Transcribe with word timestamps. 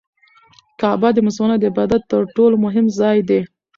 کعبه 0.79 1.09
د 1.13 1.17
مسلمانانو 1.25 1.61
د 1.61 1.65
عبادت 1.71 2.01
تر 2.11 2.21
ټولو 2.35 2.55
مهم 2.65 2.85
ځای 2.99 3.17
دی. 3.29 3.39